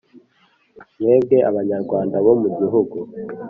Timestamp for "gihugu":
2.57-2.97